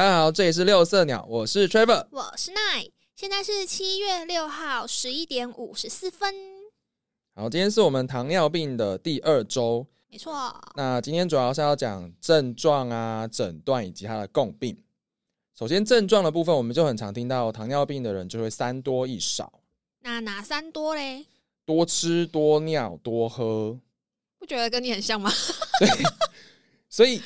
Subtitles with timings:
[0.00, 2.06] 大家好，这里是六色鸟，我是 Trevor。
[2.10, 6.34] 我是奈，现在是七月六号十一点五十四分，
[7.34, 9.86] 好，今天是我们糖尿病的第二周。
[10.08, 10.58] 没错。
[10.74, 14.74] 那今天主要是要讲症状啊、诊断以及它的共病。
[15.54, 19.52] 首先，症状的部分，我们就很常听到糖尿病的人就会三多一少，
[20.00, 21.26] 那哪三多嘞？
[21.66, 23.78] 多吃、多尿、多喝。
[24.38, 25.30] 不觉得跟你很像吗？
[25.78, 25.88] 对，
[26.88, 27.20] 所以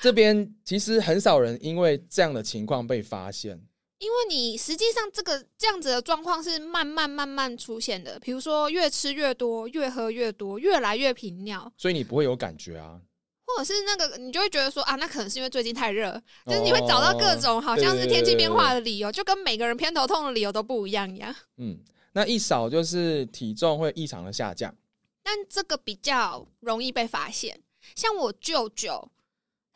[0.00, 3.60] 这边其实很少人因为这样的情况被发现。
[3.98, 13.00] 因为你实际上这个这样子的状况是慢慢慢慢出现的，比如说越吃越多，越喝越多，越来越频尿，所以你不会有感觉啊。
[13.46, 21.34] 或者是那个你就会觉得说啊，那可能是因为最近太热，就是你会找到各种好像是天气变化的理由，就跟每个人偏头痛的理由都不一样一样。
[21.56, 21.78] 嗯，
[22.12, 24.74] 那一少就是体重会异常的下降。
[25.22, 27.58] 但这个比较容易被发现，
[27.94, 29.10] 像我舅舅，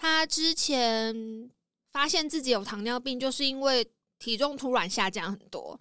[0.00, 1.14] 他之前
[1.92, 3.86] 发现自己有糖尿病，就是因为
[4.18, 5.78] 体重突然下降很多，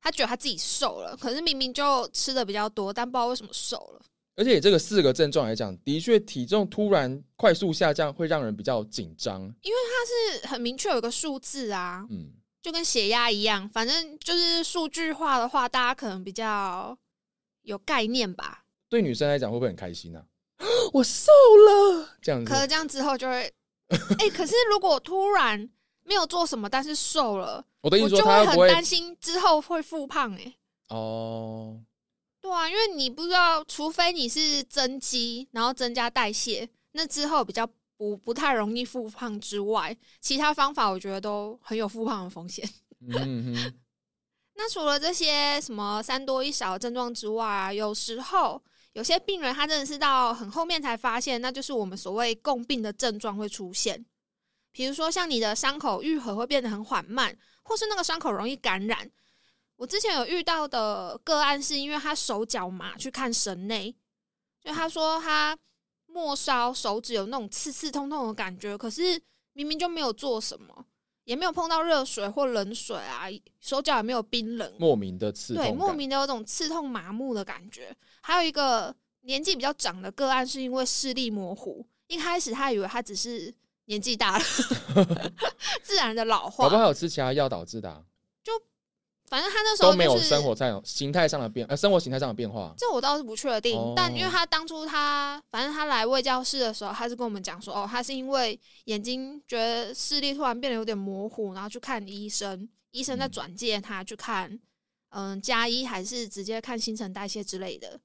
[0.00, 4.00] 他觉得他自己瘦了，可是明明就吃的比较多，但不知道为什么瘦了。
[4.36, 12.32] 而且这个四个症状来讲，的确体重突然快速下降会让人比较紧张，因为它是很明确有个数字啊，嗯，
[12.62, 16.96] 就跟血压一样，反正就是数据化的话，大家可能比较
[17.62, 18.64] 有概念吧。
[18.88, 20.24] 对女生来讲会不会很开心呢？
[20.92, 21.30] 我瘦
[21.66, 22.50] 了，这样子。
[22.50, 23.52] 可是这样之后就会，
[24.18, 25.68] 哎，可是如果突然
[26.04, 30.54] 没有做什么，但是瘦了，我的意思说他很担心之后会复胖，哎，
[30.88, 31.80] 哦。
[32.40, 42.68] 对啊，因为你不知道，除非你是增肌，然后增加代谢，那之后比较不不太容易复胖之外，其他方法我觉得都很有复胖的风险。
[43.00, 43.74] 嗯哼。
[44.54, 48.60] 那除了这些什么三多一少的症状之外啊，有时候
[48.92, 54.04] 有些病人他真的是到很后面才发现，那就是我们所谓共病的症状会出现。
[54.72, 59.10] 比如说像你的伤口愈合会变得很缓慢，或是那个伤口容易感染。
[59.76, 63.94] 我之前有遇到的个案，是因为他手脚麻去看神内，
[64.60, 65.56] 就他说他
[66.06, 69.20] 末梢手指有那种刺刺痛痛的感觉，可是
[69.52, 70.84] 明明就没有做什么，
[71.28, 73.26] 也没有碰到热水或冷水啊，
[73.60, 77.94] 手脚也没有冰冷，莫名的刺痛，对，莫名的有种刺痛麻木的感觉。
[78.22, 84.44] 还有一个年纪比较长的个案，是因为视力模糊，一开始他以为他只是年纪大了，
[85.84, 88.04] 自然的老化，可不还有吃其他药导致的？
[89.28, 93.78] 反正他那时候都没有生活在形态上的变，呃，生活形态上的变化，这我倒是不确定。
[93.94, 104.58] 但因为他当初他，反正他来卫教室的时候，他是跟我们讲说，哦，他是因为眼睛觉得视力突然变得有点模糊，然后去看医生，医生再转介他去看，
[105.10, 108.00] 嗯，加一还是直接看新陈代谢之类的。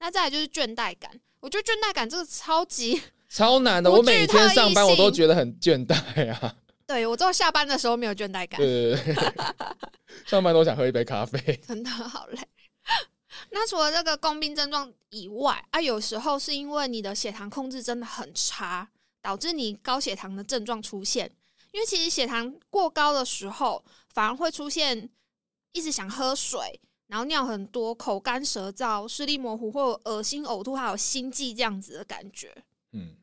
[0.00, 6.54] 那再来就是倦怠感，我觉得倦怠感这个超级超难的，我每天上班我都觉得很倦怠啊。
[6.88, 8.58] 对我到下班的时候没有倦怠感。
[8.58, 9.24] 对对对，
[10.24, 11.38] 上班都想喝一杯咖啡，
[11.68, 12.38] 真的好累。
[13.52, 18.88] 那除了这个共病症状以外啊，有时候是因为你的血糖控制真的很差，
[19.20, 21.30] 导致你高血糖的症状出现。
[21.72, 23.84] 因为其实血糖过高的时候，
[24.14, 25.10] 反而会出现
[25.72, 32.64] 一直想喝水，然后尿很多、口干舌燥、视力模糊或恶心、呕吐，还有心悸这样子的感觉。
[32.92, 33.14] 嗯，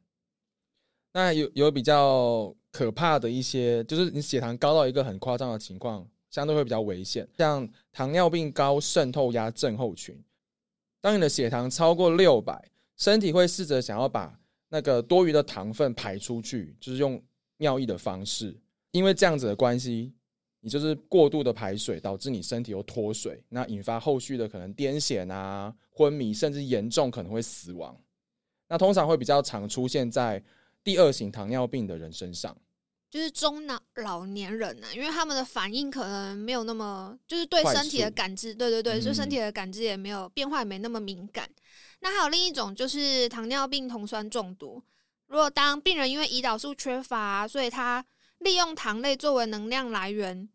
[1.13, 2.55] 那有有比较。
[2.75, 7.25] 可怕的一些就是你血糖高到一个很夸张的情况，相对会比较危险。
[7.37, 10.21] 像糖尿病高渗透压症候群，
[10.99, 14.37] 当你的血糖超过六百，身体会试着想要把
[14.67, 17.23] 那个多余的糖分排出去，就是用
[17.59, 18.53] 尿液的方式。
[18.91, 20.13] 因为这样子的关系，
[20.59, 27.97] 你就是过度的排水，导致你身体又脱水，那引发后续的可能癫痫啊、昏迷，甚至严重可能会死亡。
[28.67, 30.43] 那通常会比较常出现在
[30.83, 32.53] 第二型糖尿病的人身上。
[33.15, 41.49] 就是中老老年人呢，因为他们的反应可能没有那么，就是对身体的感知，对对对，就身体的感知也没有变化，也没那么敏感。
[42.01, 44.83] 那还有另一种就是糖尿病酮酸中毒。
[45.27, 48.05] 如果当病人因为胰岛素缺乏，所以他
[48.39, 50.49] 利用糖类作为能量来源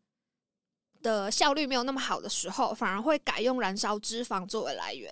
[1.00, 5.10] 的效率没有那么好的时候，反而会改用燃烧脂肪作为来源。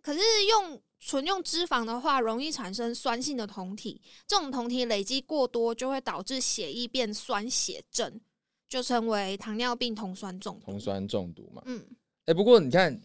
[0.00, 8.20] 可是用纯用脂肪的话，容易产生酸性的酮体，这种酮体累积过多，就会导致血液变酸血症，
[8.66, 10.64] 就称为糖尿病酮酸中毒。
[10.64, 11.84] 酮酸中毒嘛，嗯，
[12.24, 12.98] 哎，不过你看，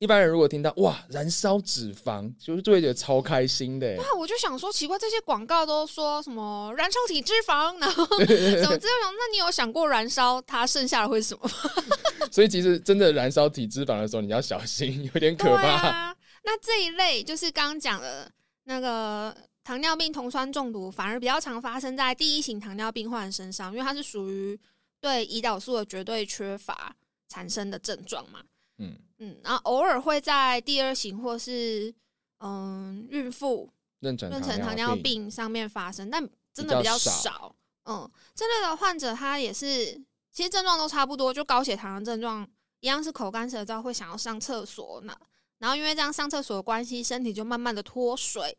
[0.00, 3.94] 一般人如果听到哇，燃烧脂肪，就是就会觉得超开心的。
[3.98, 9.14] 那我就想说，奇怪，这些广告都说什么燃烧体脂肪，然后 怎么这样？
[9.16, 11.48] 那你有想过燃烧它剩下的会是什么？
[12.32, 16.12] 所以其实真的燃烧体脂肪的时候，你要小心，有点可怕。
[16.44, 18.30] 那这一类就是刚刚讲的
[18.64, 24.58] 那个糖尿病酮酸中毒反而比较常发生在第一型糖尿病患身上，因为它是属于
[25.00, 26.94] 对胰岛素的绝对缺乏
[27.28, 28.40] 产生的症状嘛。
[28.78, 31.94] 嗯嗯，然后偶尔会在第二型或是
[32.40, 33.70] 嗯孕妇
[34.02, 37.54] 妊娠糖尿病上面发生，但真的比较少。
[37.84, 39.94] 嗯，这类的患者他也是，
[40.32, 42.46] 其实症状都差不多，就高血糖的症状
[42.80, 45.16] 一样是口干舌燥，会想要上厕所呢。
[45.58, 48.56] 然后因为这样上厕所的关系，身体就慢慢的脱水。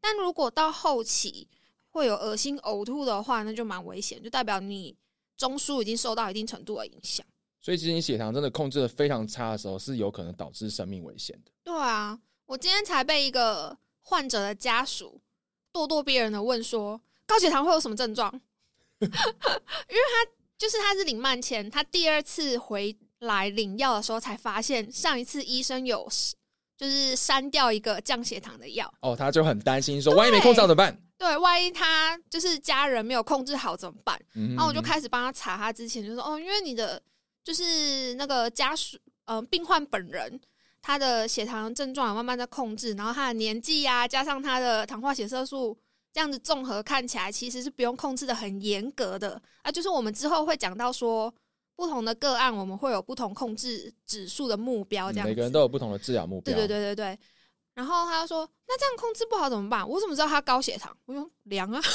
[0.00, 1.48] 但如果到后期
[1.90, 4.96] 会有恶心呕吐的话，那就蛮危险，就代表你
[5.36, 7.24] 中枢已经受到一定程度的影响。
[7.60, 11.52] 所以其实你血糖真的控制的非常差的时候，是有可能导致生命危险的。
[11.62, 15.20] 对啊，我今天才被一个患者的家属
[15.72, 18.32] 咄咄逼人的问说，高血糖会有什么症状？
[18.98, 26.08] 因为他就是他是领慢签，他第二次回来领药的时候才发现，上一次医生有。
[26.74, 30.98] 就是删掉一个降血糖的药哦，他就很担心说，万一没控制好怎么办？
[31.16, 34.20] 对，万一他就是家人没有控制好怎么办？
[34.32, 37.00] 然后我就开始帮他查，他之前就说哦，因为你的
[37.44, 40.40] 就是那个家属，嗯，病患本人
[40.80, 45.78] 他的血糖症状有慢慢在控制，然后他的年纪呀，加上他的糖化血色素
[46.12, 49.70] 这样子综合看起来，其实是不用控制的很严格的啊。
[49.70, 51.32] 就是我们之后会讲到说。
[51.74, 56.54] 不同的个案，我们会有不同控制指数的目标，这样每个人都有不同的治疗目标。
[56.54, 57.18] 对对对对对。
[57.74, 59.88] 然后他就说：“那这样控制不好怎么办？
[59.88, 61.80] 我怎么知道他高血糖？”我说：“量啊。”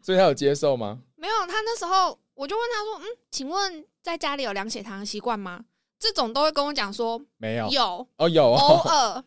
[0.00, 0.98] 所以他有接受吗？
[1.16, 1.34] 没有。
[1.46, 5.62] 他那时候我就问他说：“嗯，请问在家里有量血糖的习惯吗？”
[6.00, 9.22] 这种都会跟我讲说：“没有。”有哦，有偶尔。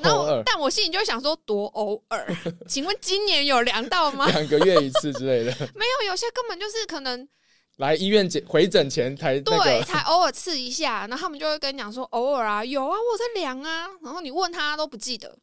[0.00, 2.26] 那但我心里就想说多偶尔，
[2.68, 4.26] 请问今年有量到吗？
[4.28, 7.28] 两个月一次之类的， 没有，有些根本就是可能
[7.76, 15.36] 来医院检回诊前才对，才偶尔刺一下，然后他们就会跟你讲说偶尔啊，有啊，我在量啊，然后你问他都不记得。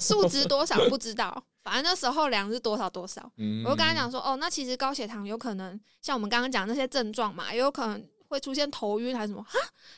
[0.00, 3.20] 数值多少不知道，反正那时候量是多少多少，
[3.64, 9.40] 我就跟他讲说哦，那其实高血糖有可能像我们刚刚讲那些症状嘛，也有可能会出现头晕还是什么。
[9.42, 9.52] 啊？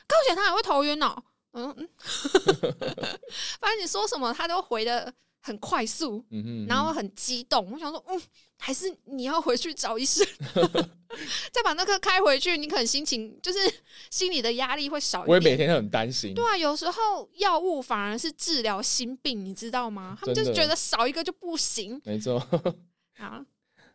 [0.07, 1.15] 高血糖也会头晕哦。
[1.53, 1.89] 嗯嗯，
[3.59, 7.71] 反正你说什么他都回的很快速，嗯嗯然后很激动。
[7.71, 8.21] 我想说，嗯，
[8.57, 10.25] 还是你要回去找医生，
[11.51, 12.57] 再把那个开回去。
[12.57, 13.59] 你可能心情就是
[14.09, 15.35] 心里的压力会少一点。
[15.35, 16.33] 我每天都很担心。
[16.33, 20.17] 对啊，有时候药物反而是治疗心病，你知道吗？
[20.19, 21.99] 他们就是觉得少一个就不行。
[22.05, 22.39] 没错。
[23.17, 23.43] 好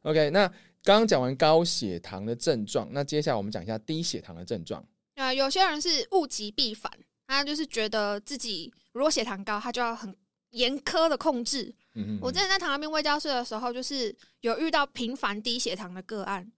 [0.03, 0.47] ，OK，那
[0.83, 4.85] 刚刚讲完高血糖的症状，那接下来我们讲一下低血糖的症状。
[5.15, 6.93] 啊，有些人是物极必反。
[7.27, 10.17] 他就是觉得自己如果血糖高，他就要很
[10.51, 11.75] 严苛的控制。
[12.21, 16.53] 我之前在糖尿病卫教室的时候，就是有遇到频繁低血糖的个案，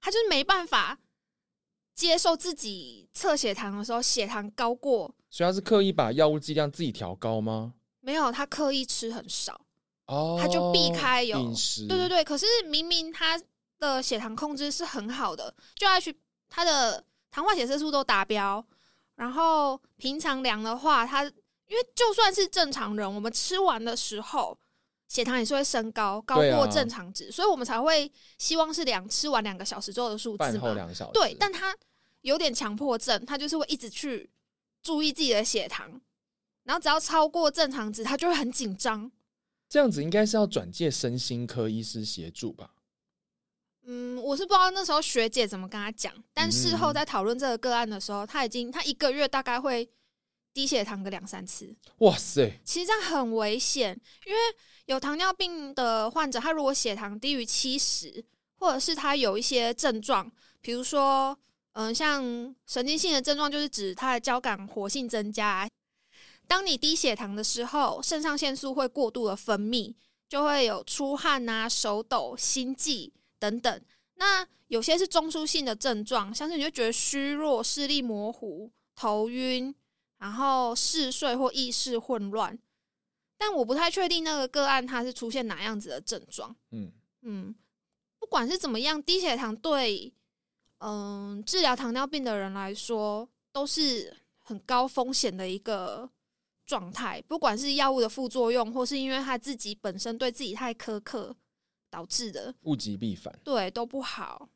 [0.00, 0.98] 他就是没办法
[1.94, 5.14] 接受自己测血糖的时候血糖高过。
[5.30, 7.74] 所以他是刻意把药物剂量自己调高吗？
[8.00, 9.58] 没有，他刻意吃很少
[10.06, 11.86] 哦，他就避开有饮食。
[11.88, 13.40] 对对对，可是明明他
[13.78, 16.14] 的血糖控制是很好的，就要去
[16.48, 18.64] 他的糖化血色素都达标。
[19.16, 24.58] 然后平常量的话，它因为就算是正常人，我们吃完的时候
[25.08, 30.74] 血糖也是会升高，高过正常值，所以我们才会希望是量吃完两个小时之后的数字嘛。
[30.74, 31.12] 两小时。
[31.12, 31.74] 对，但他
[32.22, 34.28] 有点强迫症，他就是会一直去
[34.82, 36.00] 注意自己的血糖，
[36.64, 39.10] 然后只要超过正常值，他就会很紧张。
[39.68, 42.73] 这样子应该是要转介身心科医师协助吧。
[43.86, 49.88] 嗯，我是不知道那时候学姐怎么跟他讲，但事后在讨论这个个案的时候，他已经他一个月大概会
[50.52, 51.74] 低血糖个两三次。
[51.98, 54.38] 哇塞，其实这样很危险，因为
[54.86, 58.24] 有糖尿病的患者，他如果血糖低于七十，
[58.56, 60.30] 或者是他有一些症状，
[60.62, 61.38] 比如说，
[61.72, 62.22] 嗯，像
[62.66, 65.68] 神经性的症状，就是指他的交感活性增加。
[66.46, 69.94] 当你低血糖的时候，肾上腺素会过度的分泌，
[70.28, 73.12] 就会有出汗啊、手抖、心悸。
[73.44, 73.82] 等等，
[74.14, 79.74] 那有些是中枢性的症状，像是你就觉得虚弱、视力模糊、头晕，
[80.16, 82.58] 然后嗜睡或意识混乱。
[83.36, 86.56] 但我不太确定那个个案它是出现哪样子的症状。
[86.70, 87.54] 嗯嗯，
[88.18, 90.10] 不管是怎么样，低血糖对
[90.78, 96.08] 嗯治疗糖尿病的人来说都是很高风险的一个
[96.64, 101.36] 状态，不管是药物的副作用，或是因为他自己本身对自己太苛刻。
[101.94, 104.48] 导致的物极必反，对都不好。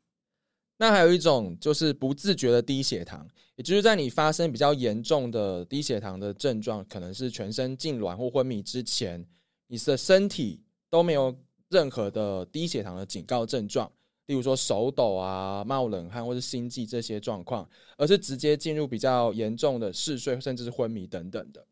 [0.75, 9.25] 那还有一种就是不自觉的低血糖，也就是在你发生比较严重的低血糖的症状，可能是全身痉挛或昏迷之前，
[9.67, 11.33] 你的身体都没有
[11.69, 13.89] 任何的低血糖的警告症状，
[14.25, 21.65] 例如说手抖啊、冒冷汗或是心悸这些状况，而是直接进入比较严重的嗜睡甚至是昏迷等等的。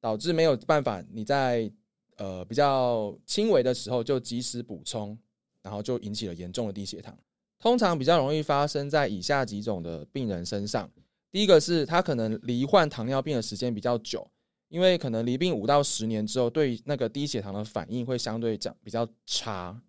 [0.00, 1.72] 导致没有办法你在
[2.16, 5.18] 呃比较轻微的时候就及时补充，
[5.62, 7.16] 然后就引起了严重的低血糖。
[7.58, 10.90] 通常比较容易发生在以下几种的病人身上。
[11.30, 14.30] 第一个是他可能罹患糖尿病的时间比较久，
[14.68, 19.80] 因为可能罹病五到十年之后，对那个低血糖的反应会相对讲比较差。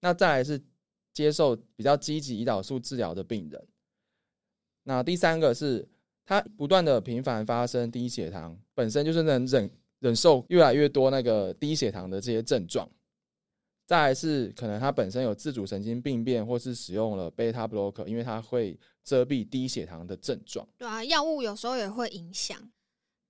[0.00, 0.62] 那再来是
[1.12, 3.66] 接受比较积极胰岛素治疗的病人。
[4.84, 5.86] 那第三个是
[6.24, 9.68] 他不断的频繁发生低血糖，本身就是能忍
[10.00, 12.88] 忍受越来越多那个低血糖的这些症状。
[13.86, 20.66] 再是可能他本身有自主神经病变，或是使用了贝塔 blocker，因为它会遮蔽低血糖的症状。
[20.76, 22.58] 对啊，药物有时候也会影响。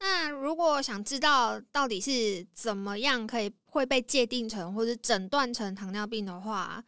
[0.01, 6.83] 那如果想知道到底是怎么样可以会被界定成或者诊断成糖尿病的话，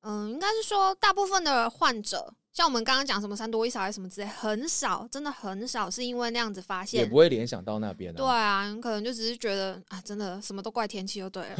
[0.00, 2.34] 嗯，应该是说大部分的患者。
[2.54, 8.14] 像我们刚刚讲什么三多一少还是什么之类，很少，真的很少，是因为那样子发现，也不会联想到那边。
[8.14, 11.56] 对啊，你可能就只是觉得啊，真的什么都怪天气就对了。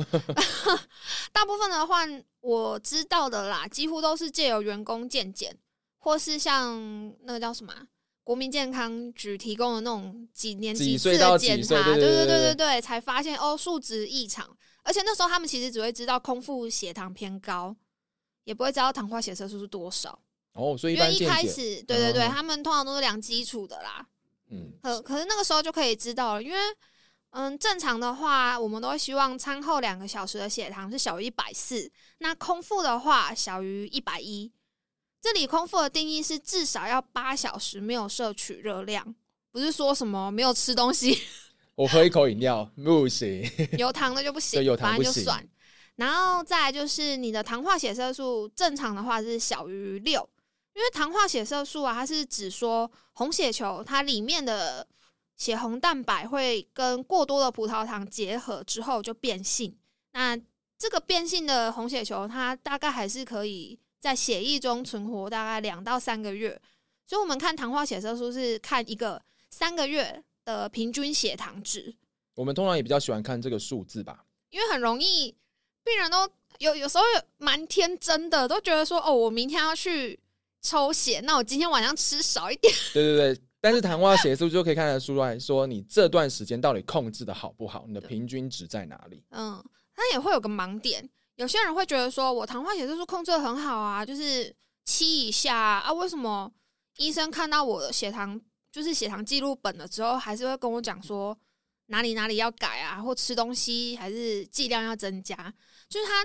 [1.32, 2.02] 大部分的话，
[2.40, 5.58] 我知道的啦，几乎都是借由员工健检，
[5.98, 6.80] 或是像
[7.24, 7.74] 那个叫什么
[8.22, 14.48] 国民健康局提供的那种几年几次的检查，对对对对对，才发现哦数值异常。
[14.84, 17.74] 而且那时候他们其实只会知道空腹血糖偏高，
[18.44, 20.16] 也不会知道糖化血色素是多少。
[20.54, 24.06] 哦，所以因为一开始，对对对，他们通常都是量基础的啦。
[24.50, 26.58] 嗯，可可是那个时候就可以知道了，因为
[27.30, 34.52] 嗯，正常的话，我们都会希望餐后两个小时的血糖是小于一百四，那空腹的话小于一百一。
[35.20, 39.14] 这里空腹的定义是至少要八小时没有摄取热量，
[39.50, 41.18] 不是说什么没有吃东西。
[41.75, 43.42] 我喝一口饮料不行，
[43.76, 45.44] 有糖的就不行，有糖就算。
[45.96, 50.28] 然后再就是你的糖化血色素正常的话是小于六。
[50.74, 54.86] 因为糖化血色素啊，它是指说红血球它里面的
[55.36, 59.76] 血红蛋白会跟过多的葡萄糖结合之后就变性。
[60.12, 60.36] 那
[60.76, 66.60] 这个变性的红血球，它大概还是可以在血液中存活大概两到三个月。
[67.06, 71.94] 所以，我们看糖化血色素是看一个三个月的平均血糖值。
[72.34, 75.32] 我们通常也比较喜欢看这个数字吧，因为很容易
[75.84, 76.28] 病人都
[76.58, 77.04] 有有时候
[77.38, 80.18] 蛮天真的，都觉得说哦，我明天要去。
[80.64, 82.73] 抽血，那我今天晚上吃少一点。
[82.94, 89.23] 对对对，但是糖化血素就可以看得出来说，你这段时间到底控制的好不好，你的平均值在哪里？
[89.28, 89.62] 嗯，
[89.97, 91.06] 那也会有个盲点，
[91.37, 94.52] 有些人会觉得说我糖化血色素控制的很好啊，就是
[94.87, 96.50] 七以下啊，为什么
[96.97, 98.40] 医生看到我的血糖
[98.73, 101.38] 就是血糖记录本了之后，还是会跟我讲说
[101.88, 105.37] 哪里哪里要改啊，或吃东西还是剂量要增加，
[105.90, 106.25] 就是他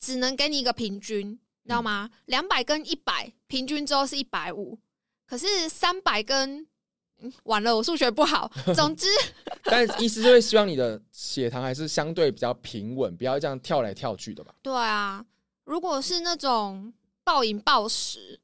[0.00, 1.38] 只能给你一个平均。
[1.68, 2.08] 知道吗？
[2.24, 4.78] 两百跟一百平均之后是一百五，
[5.26, 6.66] 可是三百跟
[7.42, 8.50] 完了，我数学不好。
[8.74, 9.06] 总之，
[9.64, 14.54] 但意思就是希望你的血糖还是相对比较平稳，不要这样跳来跳去的吧？
[14.62, 15.22] 对啊，
[15.64, 16.90] 如果是那种
[17.22, 18.40] 暴饮暴食，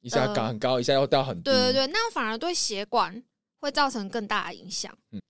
[0.00, 3.22] 一下高很高，一下又掉很低，对对对，那反而对血管
[3.60, 4.92] 会造成更大的影响。
[5.12, 5.22] 嗯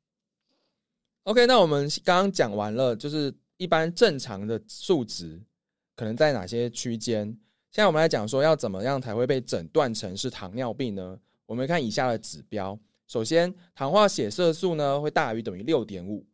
[1.24, 5.38] ，OK，那我们刚刚讲完了，就是一般正常的数值。
[5.96, 7.26] 可能在哪些区间？
[7.72, 11.18] 现在我们来讲说，要怎么样才会被诊断成是糖尿病呢？
[11.46, 16.24] 我们看以下的指标：首先，糖化血色素呢会大于等于六点五；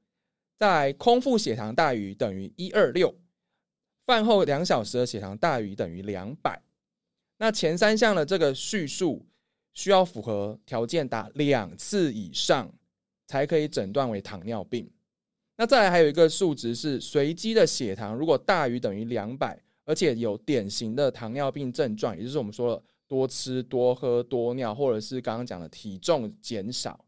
[0.59, 3.09] 再来，空腹血糖大于等于一二六；
[4.05, 6.63] 饭后两小时的血糖大于等于两百。
[7.39, 9.27] 那前三项的这个叙述
[9.75, 12.73] 需要符合条件达两次以上，
[13.27, 14.89] 才可以诊断为糖尿病。
[15.63, 27.05] 那再来还有一个数值是随机的血糖，如果大于等于两百，而且有典型的糖尿病症状，也就是我们说了多吃多喝多尿，或者是刚刚讲的体重减少，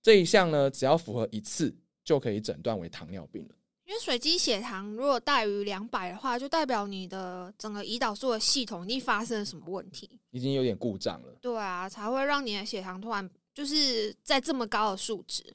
[0.00, 3.54] 这一项呢，只要符合一次就可以诊断为糖尿病了。
[3.84, 11.36] 因为随机血糖如果大于两百的话，就代表你的整个胰岛素的系统已经发生了什么问题，已经有点故障了。
[11.38, 15.54] 对啊，才会让你的血糖突然就是在这么高的数值。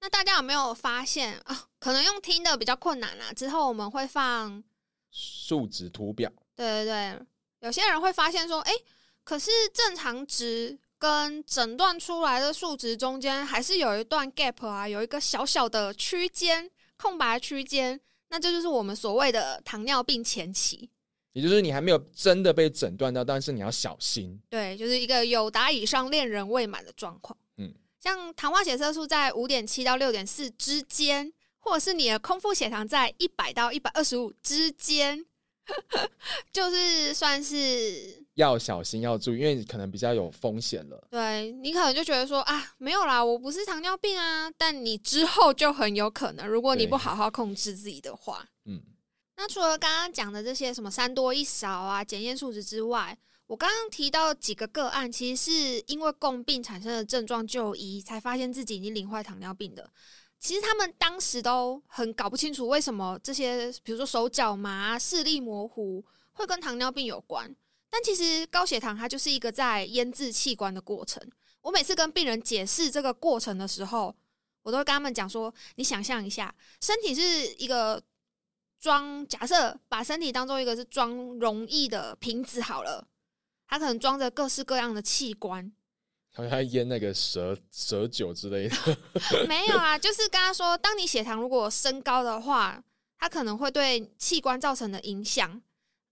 [0.00, 1.66] 那大家有没有发现啊？
[1.78, 3.32] 可能用听的比较困难啦。
[3.32, 4.62] 之后我们会放
[5.10, 6.30] 数值图表。
[6.54, 7.20] 对对对，
[7.60, 8.72] 有些人会发现说，哎，
[9.24, 18.00] 可是正常值跟诊断出来的数值中间还是有一段 gap 啊，有一个小小的区间，空白区间。
[18.30, 20.90] 那这就是我们所谓的糖尿病前期，
[21.32, 24.38] 也就是你还没有真的被诊断到，但是你要小心。
[24.50, 27.38] 对，就是一个有达以上恋人未满的状况。
[28.08, 35.22] 像糖化血色素在五点七到六点四之间，或者是你的空腹血糖在一百到一百二十五之间，
[36.50, 41.06] 就是算是要小心要注意，因为可能比较有风险了。
[41.10, 48.80] 对你可能就觉得说啊，没有啦，我不是糖尿病啊，但你之后就很有可能，如果你不好好控制自己的话，嗯。
[49.36, 53.16] 那除了刚刚讲的这些什么三多一少啊，检验数值之外，
[53.48, 59.90] 我刚刚提到几个个案，其实是因为共病产生的症状就医，才发现自己已经领坏糖尿病的。
[60.38, 67.52] 其实他们当时都很搞不清楚为什么这些，比如说手脚麻、视力模糊，会跟糖尿病有关。
[67.88, 71.22] 但其实高血糖它就是一个在腌制器官的过程。
[71.62, 74.14] 我每次跟病人解释这个过程的时候，
[74.62, 77.22] 我都会跟他们讲说：你想象一下，身体是
[77.54, 78.00] 一个
[78.78, 83.08] 装，假设把身体当做一个是装容易的瓶子好了，
[83.68, 85.70] 它可能装着各式各样的器官。
[86.32, 88.98] 好像腌那个蛇蛇酒之类的，
[89.48, 92.82] 没有啊，就是跟他说，当你血糖如果升高的话，
[93.18, 95.60] 它可能会对器官造成的影响。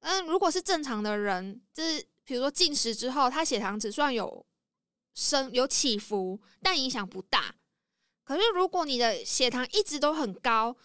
[0.00, 4.44] 嗯，如果是正常的人，就是比如说进食之后，他血糖只算有
[5.14, 7.54] 升有起伏，但影响不大。
[8.24, 10.76] 可是如果你的血糖一直都很高，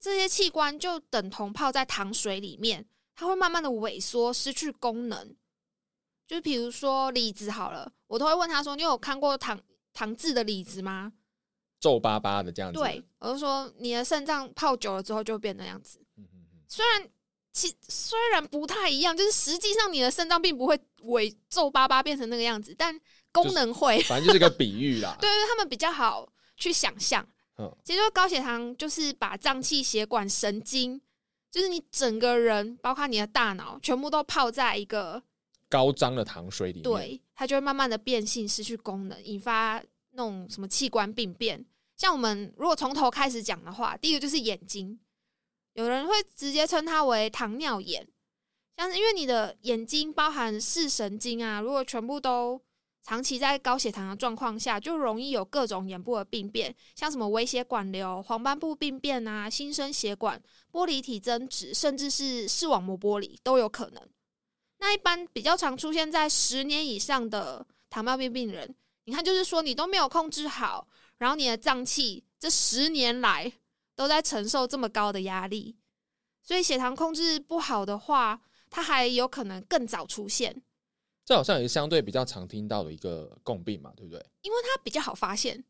[0.00, 5.36] 这些器官就等同泡在糖水里面，它会慢慢的萎缩，失去功能。
[6.28, 9.58] 就比如说李子好了，我都会问他说：“你有看过糖
[9.94, 11.10] 糖制的李子吗？”
[11.80, 12.78] 皱巴巴的这样子。
[12.78, 15.98] 对，我就说你的肾脏泡久了之后就变那样子。
[16.68, 17.08] 虽然
[17.50, 23.00] 其虽然不太一样，就是实际上你的肾脏并不会萎皱巴巴变成那个样子，但
[23.32, 23.98] 功能会。
[24.04, 25.16] 反正就是个比喻啦。
[25.18, 27.26] 对对，他们比较好去想象。
[27.56, 31.00] 嗯，其实高血糖就是把脏器、血管、神经，
[31.50, 35.22] 就是你整个人，包括你的大脑，全部都泡在一个。
[35.68, 39.82] 高张的糖水里面，对它就会慢慢的变性，失去功能，引发
[40.12, 41.64] 那种什么器官病变。
[41.96, 44.98] 像我们如果从头开始讲的话，第一个就是眼睛，
[45.74, 48.08] 有人会直接称它为糖尿眼，
[48.76, 52.60] 像是因为你的眼睛包含视神经啊，如果全部都
[53.02, 60.40] 长期在高血糖的状况下，就容易有各种眼部的病变，像什么微血管瘤、黄斑部病变啊、新生血管、
[60.70, 64.02] 玻璃体增殖，甚至是视网膜剥离都有可能。
[64.78, 70.86] 那一般比较常出现在十年以上的糖尿病病人，你看，就是说你都没有控制好，
[71.18, 73.52] 然后你的脏器这十年来
[73.96, 75.76] 都在承受这么高的压力，
[76.42, 80.62] 所以血糖控制不好的话，它还有可能更早出现。
[81.24, 84.24] 这好像也是相对比较常听到的一个共病嘛，对不对？
[84.42, 85.62] 因为它比较好发现，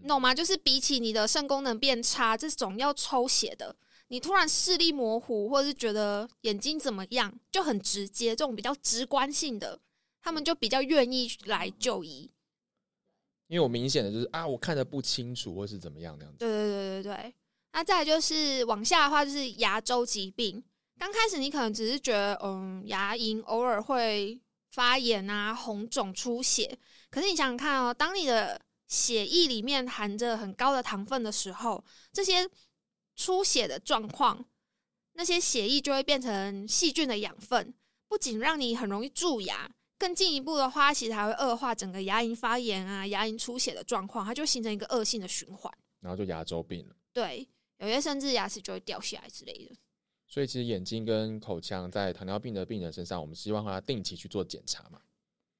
[0.00, 0.34] 你懂吗？
[0.34, 3.76] 就是比起你的肾功能变差这种要抽血的。
[4.08, 9.80] 你突然视力模糊，或者是觉得眼睛怎么样，就很直接，这种比较直观性的，
[10.22, 12.30] 他们就比较愿意来就医。
[13.48, 16.38] 因为我明显的就是啊，我看的不清楚，或是怎么样那样子。
[16.38, 17.34] 对对对对对。
[17.72, 20.62] 那再就是往下的话，就是牙周疾病。
[20.98, 24.40] 刚开始你可能只是觉得，嗯，牙龈偶尔会
[24.70, 26.78] 发炎啊、红肿、出血。
[27.10, 32.48] 可是你想想看哦，当你的血液里面含着很高的糖分的时候，这些。
[33.16, 34.44] 出血的状况，
[35.14, 37.74] 那些血液就会变成细菌的养分，
[38.06, 46.94] 不仅让你很容易蛀牙，更进一步的话，其实还会恶化整个牙龈发炎啊、牙龈出血的状况，它就形成一个恶性的循环，然后就牙周病了。
[47.12, 47.48] 对，
[47.78, 49.74] 有些甚至牙齿就会掉下来之类的。
[50.28, 55.00] 所以，其实眼睛跟口腔在糖尿病的病人身上，我们希望他定期去做检查嘛。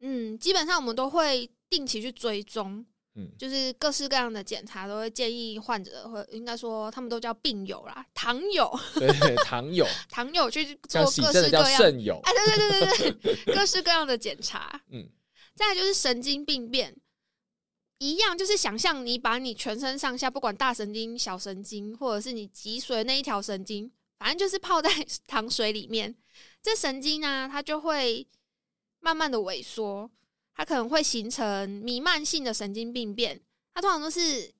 [0.00, 2.84] 嗯，基本上我们都会定期去追踪。
[3.18, 14.78] 嗯，就是各式各样的检查都会建议患者，或应该说他们都叫病友啦，糖友， 对，糖友，糖友去做各式各样，哎，对对对对对，各式各样的检查。
[14.92, 15.08] 嗯，
[15.54, 16.94] 再就是神经病变，
[17.98, 24.90] 一样就是想象你把你全身上下，不管大神经、小神经，或者是你脊髓那一条神经，反正就是泡在
[25.26, 26.14] 糖水里面，
[26.62, 28.26] 这神经呢，它就会
[29.00, 30.10] 慢慢的萎缩。
[30.56, 33.38] 它可能会形成弥漫性的神经病变，
[33.74, 34.50] 它通常都是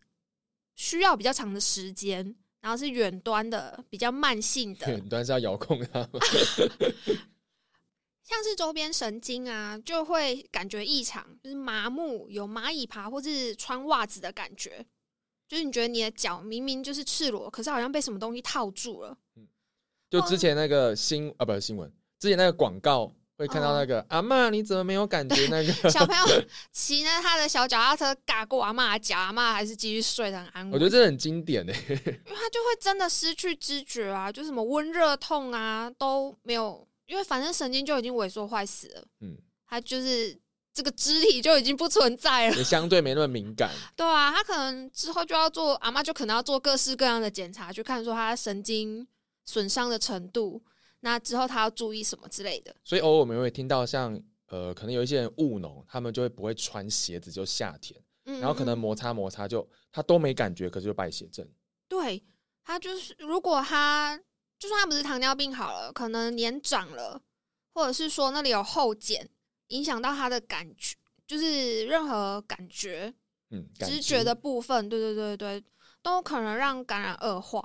[0.75, 4.91] 需要比较长的时间，然后是远端的比较慢性的。
[4.91, 6.21] 远端是要遥控它吗？
[8.23, 14.85] 像是周边神经啊，就会感觉异常，就是麻木，有蚂蚁爬或是穿袜子的感觉，
[15.49, 19.17] 就是你觉得你的脚明明就是赤裸，可是好像被什么东西套住了。
[19.37, 19.49] 嗯，
[20.11, 23.11] 就之前那个新啊，不是新闻，之前那个广告。
[23.37, 25.47] 会看到那个阿妈，你怎么没有感觉？
[25.49, 26.25] 那个小朋友
[26.73, 30.73] 骑着他的小脚踏车，嘎过阿妈的脚，阿妈还是继续睡得很安稳。
[30.73, 39.05] 我觉得这很经典诶， 因为他就会真的失去知觉啊，就什么温热痛啊都没有，因为反正神经就已经萎缩坏死了。
[39.21, 39.37] 嗯，
[39.69, 40.35] 他就是
[40.73, 43.71] 这个肢体就已经不存在了，也相对没那么敏感。
[43.95, 49.07] 对啊，他可能之后就要做阿妈，就可能要做各式各样的检查，去看说他神经
[49.45, 50.63] 损伤的程度。
[51.01, 52.75] 那之后他要注意什么之类的。
[52.85, 61.49] 所以偶尔我们会听到像呃，可能有一些人务农，他们就会不会穿鞋子就下田，然后可能摩擦摩擦就他都没感觉，可是就败血症。
[61.89, 62.25] 对
[62.65, 64.21] 他就是如果他
[64.59, 67.21] 就算他不是糖尿病好了，可能年长了，
[67.73, 69.29] 或者是说那里有后茧，
[69.69, 73.13] 影响到他的感觉，就是任何感觉。
[73.51, 75.65] 嗯，直觉的部分，对对对对，
[76.03, 77.63] 都可能让感染恶化。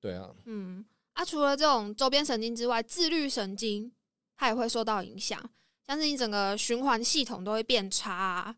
[0.00, 0.84] 对啊，嗯
[1.18, 3.90] 啊，除了这种周边神经之外，自律神经
[4.36, 5.36] 它也会受到影响，
[5.84, 8.54] 像是你整个循环系统都会变差。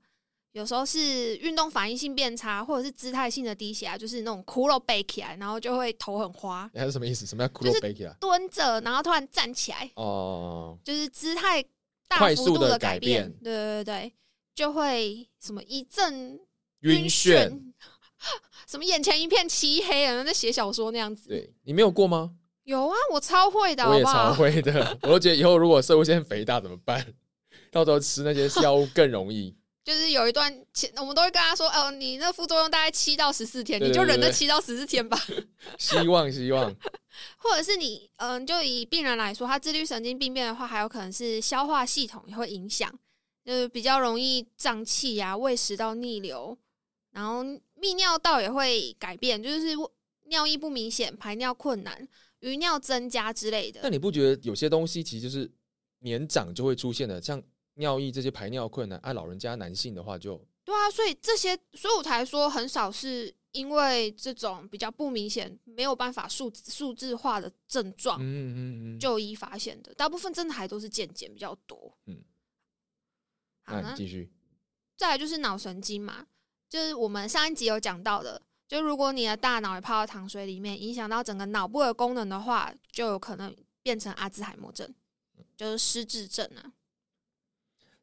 [0.53, 6.71] 有时候是运动反应性变差，或者是姿态性的低血压，就是那种骷髅背起来，然后就会头很花。
[6.75, 7.25] 还是什么意思？
[7.25, 8.15] 什么叫骷髅背起来？
[8.21, 9.91] 蹲着，然后突然站起来。
[9.95, 11.65] 哦，就是姿态
[12.09, 13.33] 大幅度的改变。
[13.43, 14.13] 对对对对，
[14.55, 16.39] 就会什么一阵。
[16.81, 17.73] 晕眩，
[18.69, 21.29] 什么眼前一片漆黑，好像在写小说那样子。
[21.31, 22.35] 对你没有过吗？
[22.71, 24.99] 有啊，我超会的，我也超会的。
[25.03, 27.05] 我都觉得以后如果射腺肥大怎么办？
[27.73, 29.55] 到时候吃那些药物更容易。
[29.83, 35.19] 就是有一段前，我们都会跟他说：“哦，你那副作用大概七到十四天，你就忍那七到十四天吧。”
[35.79, 36.73] 希望希望，
[37.39, 42.93] 或者是你嗯，就以病人来说，他自律神经病变的话，还有可能是消化系统也会影响，
[43.45, 46.57] 就是比较容易胀气呀，胃食道逆流。
[47.13, 47.43] 然后
[47.81, 49.75] 泌尿道也会改变，就是
[50.27, 52.07] 尿意不明显、排尿困难、
[52.41, 53.81] 余尿增加之类的。
[53.83, 55.51] 但你不觉得有些东西其实就是
[56.01, 57.43] 年长就会出现的，像
[57.75, 71.97] 尿意这些排尿困难，啊老人家男性的话就对啊，所以这些，所以我才说很少是因为这种比较不明显、没有办法数数字化的症状，嗯嗯嗯，就医发现的，大部分真的还都是渐渐比较多。
[72.07, 72.23] 嗯，
[73.65, 74.31] 好，那继续。
[74.97, 76.27] 再来就是脑神经嘛。
[76.69, 78.41] 就是我们上一集有讲到的，
[78.71, 83.53] 就如果你的大脑也泡到糖水里面，影响到整个脑部的功能的话，就有可能
[83.83, 84.89] 变成阿兹海默症，
[85.57, 86.71] 就是失智症啊。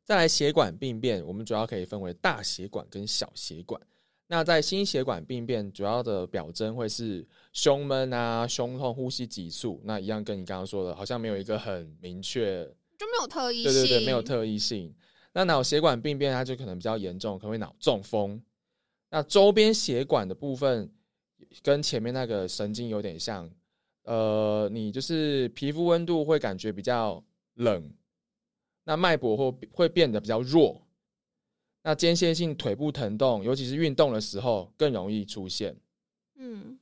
[0.03, 3.81] 再来血管病变，我们主要可以分为大血管跟小血管。
[4.27, 9.79] 那在心血管病变，主要的表征会是胸闷啊、胸痛、呼吸急促。
[9.85, 12.65] 那一样跟你刚刚说的，好像没有一个很明确，
[12.97, 13.71] 就没有特异性。
[13.71, 14.93] 对对对，没有特异性。
[15.31, 18.41] 那脑血管病变，它就可能比较严重，可能会脑中风。
[19.09, 20.91] 那周边血管的部分
[21.63, 23.49] 跟前面那个神经有点像，
[24.03, 27.89] 呃，你就是皮肤温度会感觉比较冷，
[28.83, 30.81] 那脉搏会会变得比较弱，
[31.83, 35.75] 那间歇性腿部疼痛，尤其是运动的时候更容易出现。
[36.35, 36.77] 嗯，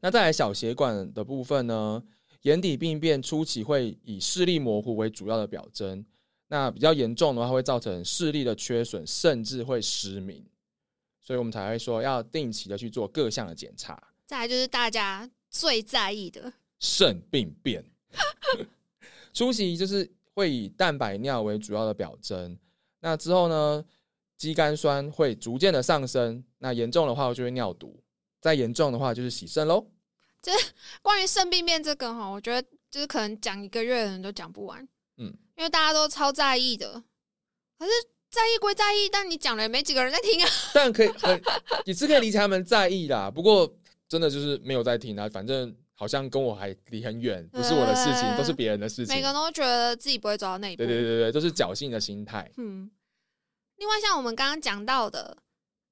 [0.00, 2.02] 那再来小血管的部分呢，
[2.42, 6.04] 眼底病变初期会以视力模糊为主要的表征，
[6.48, 10.44] 那比较严重的话会造成视力的缺损，甚至会失明。
[11.22, 13.96] 所以我们才会说要定期的去做各项的检查。
[14.26, 17.84] 再来就是大家最在意的肾病变，
[19.32, 22.58] 初期就是会以蛋白尿为主要的表征。
[23.00, 23.84] 那之后呢，
[24.36, 26.42] 肌酐酸会逐渐的上升。
[26.58, 28.02] 那严重的话就会尿毒，
[28.40, 29.86] 再严重的话就是洗肾喽。
[30.40, 30.50] 这
[31.02, 34.82] 关于肾病变这个哈，我觉得就是可能讲一个月的人都讲不完。
[35.18, 37.04] 嗯，因为大家都超在意的，
[37.78, 37.92] 可是。
[38.32, 40.48] 在意归在意，但你讲了也没几个人在听啊。
[40.72, 41.40] 但可以很
[41.84, 43.30] 也是可以理解他们在意啦。
[43.30, 43.70] 不过
[44.08, 45.28] 真的就是没有在听啊。
[45.28, 49.14] 反正好像跟我还离很远，不是我的事情，都是别人的事情。
[49.14, 50.78] 每个人都觉得自己不会走到那一步。
[50.82, 52.50] 对对对对，都是侥幸的心态。
[52.56, 52.90] 嗯。
[53.76, 55.36] 另外，像我们刚刚讲到的，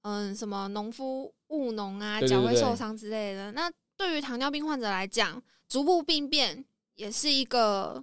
[0.01, 3.53] 嗯，什么农夫务农啊，脚会受伤之类的。
[3.53, 8.03] 那对于糖尿病患者来讲，足部病变也是一个。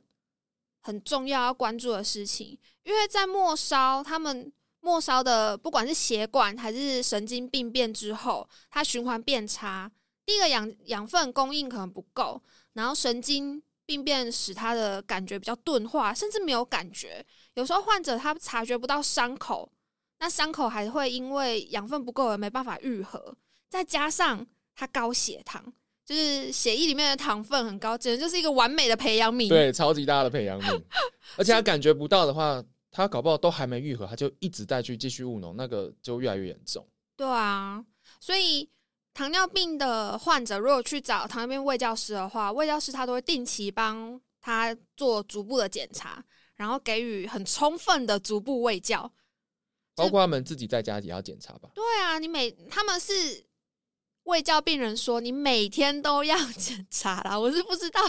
[0.87, 9.91] 很重要要关注的事情，因为在末梢，他们末梢的不管是血管还是神经病变之后，它循环变差。
[10.25, 17.25] 第一个养养分供应可能不够，然后神经病变使他的感觉比较钝化，甚至没有感觉。
[17.55, 19.69] 有时候患者他察觉不到伤口，
[20.19, 23.35] 那伤口还会因为养分不够而没办法愈合，
[23.67, 25.73] 再加上他高血糖。
[26.07, 29.49] 就是血液里面的糖分很高，简直就是一个完美的培养皿。
[29.49, 30.81] 对，超级大的培养皿。
[31.35, 36.87] 而且他感觉不到的话，他搞不好都还没愈合，他就一直在去继续务农，那个就越来越严重。
[37.17, 37.83] 对啊，
[38.21, 38.69] 所以
[39.13, 46.23] 糖尿病的患者如果去找糖尿病卫教师的话，卫教师他都会定期帮他做足部的检查，
[46.55, 49.11] 然后给予很充分的足部卫教，
[49.93, 51.69] 包括他们自己在家也要检查吧。
[51.75, 53.45] 对啊，你每他们是。
[54.27, 58.01] 未教病人说：“你每天都要检查啦。” 我是不知道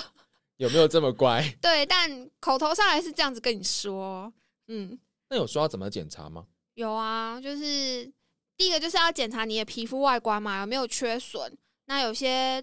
[0.57, 1.43] 有没有这么乖。
[1.63, 4.33] 对，但口头上还是这样子跟你说。
[4.67, 4.99] 嗯，
[5.31, 6.47] 那有说要怎么检查吗？
[6.75, 8.13] 有啊，就是
[8.57, 11.57] 第一个就是要检查你的皮肤外观嘛，有没有缺损。
[11.87, 12.63] 那有些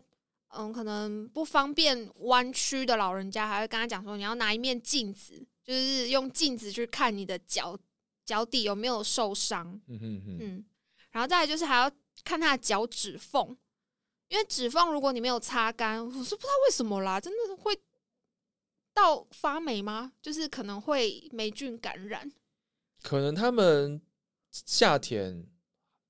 [0.49, 7.77] 嗯，可能不方便弯曲的老人家，还会跟他讲说，你要拿一面镜子，就是用镜子去看你的脚
[8.25, 9.79] 脚底有没有受伤。
[9.87, 10.65] 嗯嗯嗯。
[11.11, 11.89] 然后再来就是还要
[12.25, 13.55] 看他的脚趾缝，
[14.27, 17.79] 因为指缝如果你没有擦干，我是不知道为什么啦，真的会
[18.93, 20.11] 到发霉吗？
[20.21, 22.29] 就是可能会霉菌感染。
[23.03, 24.01] 可能他们
[24.51, 25.47] 夏天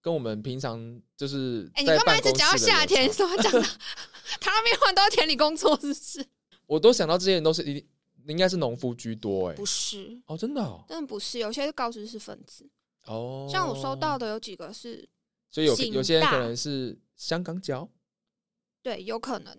[0.01, 3.12] 跟我们平常就是，哎，你干嘛一直讲到夏天？
[3.12, 3.62] 什么讲到？
[4.39, 6.25] 他那边换都要田里工作，是不是？
[6.65, 7.86] 我都想到这些人都是一
[8.28, 12.67] 应该是农夫居多，哎，不是哦，真的，真的不是，有些是高知识分子
[13.06, 13.47] 哦。
[13.51, 15.08] 像我收到的有几个是，
[15.56, 17.88] 所以有有些人可能是香港脚，
[18.84, 19.58] 对，有可能，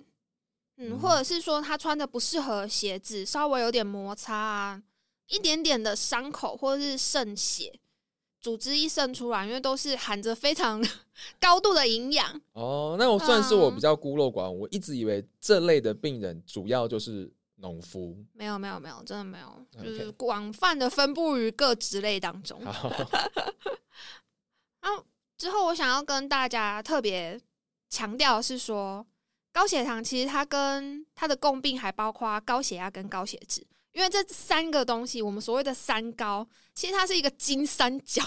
[0.77, 4.83] 嗯，或者是说他穿的不适合鞋子，稍微有点摩擦啊，
[5.29, 7.81] 一点点的伤口或者是渗血。
[8.43, 10.85] 组织一渗出来，因为都是含着非常
[11.41, 12.39] 高度的营养。
[12.53, 18.23] 哦，那我算是我比较孤陋寡闻，我一直以为这类的病人主要就是农夫。
[18.35, 22.63] 没有，没有，没有，真的没有，就是广泛的分布于各职类当中。
[22.63, 22.91] 然后
[25.39, 27.41] 之后，我想要跟大家特别
[27.89, 29.07] 强调是说，
[29.53, 33.67] 高血糖其实它跟它的共病还包括高血压跟高血脂。
[33.93, 38.23] 因为这三个东西，我们所谓的三高，其实它是一个金三角，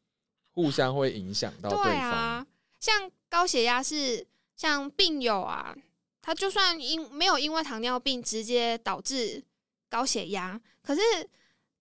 [0.52, 2.46] 互相会影响到对方。
[2.78, 5.74] 像高血压是像病友啊，
[6.20, 9.42] 他就算因没有因为糖尿病直接导致
[9.88, 11.00] 高血压，可是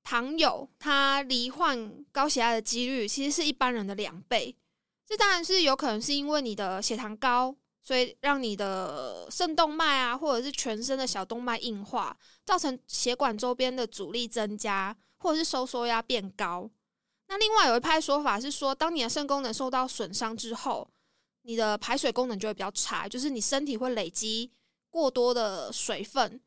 [0.04, 4.56] 糖友他罹患高血压的几率其实是一般人的两倍。
[5.14, 7.56] 这当然是有可能是因为你的血糖高。
[7.86, 16.72] 所以让你的肾动脉啊，或者是全身的小动脉硬化，造成血管周边的阻力增加，或者是收缩压变高。
[17.28, 20.90] 那另外有一派说法是说，当你的肾功能受到损伤之后，
[21.42, 24.50] 你的排水功能就会比较差，就是你身体会累积
[24.90, 26.40] 过多的水分，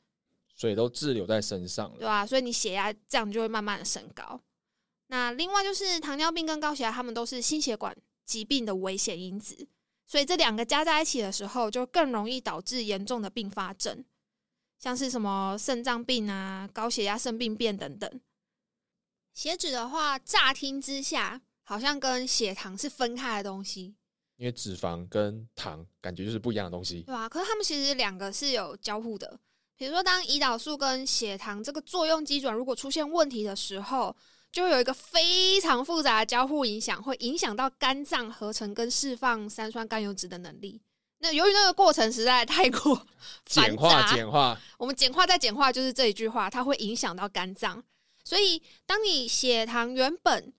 [0.56, 2.24] 水都滞留在身上了，对吧？
[2.24, 4.40] 所以你血压这样就会慢慢的升高。
[5.08, 7.94] 那另外就是糖尿病跟高血压，他们都是心血管
[8.26, 9.68] 疾病的危险因子。
[10.06, 14.04] 所以这两个加在一起的时候，就更容易导致严重的并发症，
[14.78, 18.20] 像是什么肾脏病啊、高血压肾病变等等。
[19.32, 23.96] 血脂的话，乍听之下好像跟血糖是分开的东西，
[24.36, 27.28] 因为脂肪跟糖感觉就是不一样的东西，对吧？
[27.28, 29.38] 可是他们其实两个是有交互的。
[29.76, 34.16] 比如说，当胰岛素跟血糖这个作用机转如果出现问题的时候，
[34.56, 40.80] 就有一个非常复杂的交互影响，会影响到肝脏合成跟释放三酸甘油脂的能力。
[41.18, 43.06] 那由于那个过程实在太过
[43.44, 47.84] 简化，简化，我们简化再简化，就是这一句话，它会影响到肝脏。
[48.24, 50.50] 所以，当你血糖原本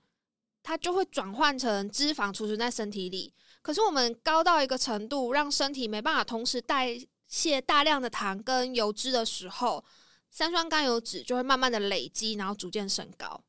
[0.62, 3.34] 它就会转换成脂肪储存在身体里，
[3.64, 6.96] 可是我们高到一个程度，让身体没办法同时代
[7.28, 9.84] 谢大量的糖跟油脂的时候，
[10.30, 13.42] 三酸甘油脂就会慢慢的累积，然后逐渐升高。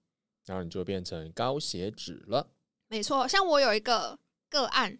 [0.49, 2.49] 然后你就变成高血脂了。
[2.89, 4.99] 没错，像我有一个个案，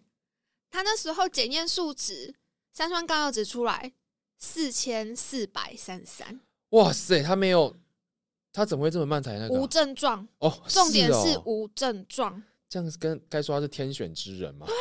[0.69, 2.35] 他那时候检验数值
[2.71, 3.91] 三酸甘油脂出来
[4.37, 6.39] 四千四百三十三。
[6.69, 7.75] 哇塞，他没有，
[8.53, 9.55] 他怎么会这么慢才那个？
[9.55, 12.43] 无症状哦，重点是无症状。
[12.69, 14.67] 这样子跟该说他是天选之人吗？
[14.67, 14.79] 对啊，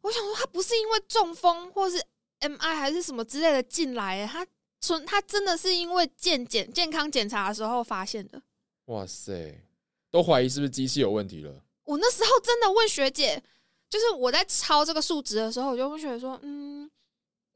[0.00, 2.04] 我想说他不是因为中风或是
[2.40, 4.44] MI 还是什么之类的进来，他
[4.80, 8.42] 纯他真的是因为健检健康检查的时候发现的。
[8.86, 9.62] 哇塞！
[10.10, 11.62] 都怀疑是不是机器有问题了？
[11.84, 13.42] 我那时候真的问学姐，
[13.88, 16.82] 就是我在抄这个数值的时候，我就问学姐说：“嗯，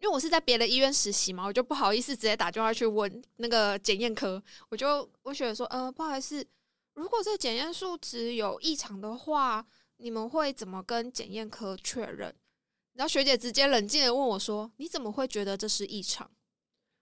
[0.01, 6.45] 因为我是在别的医院实习嘛，我就不好意思直接打电话去问那个检验科，我就问学姐说：‘呃，不好意思，
[6.95, 9.65] 如果这检验数值有异常的话，
[9.99, 12.35] 你们会怎么跟检验科确认？’
[12.95, 16.31] 然后学姐直接冷静的问我说：‘你怎么会觉得这是异常？’